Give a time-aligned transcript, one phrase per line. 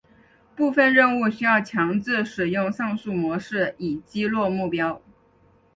[0.55, 4.99] 部分任务需要强制使用上述模式以击落目标。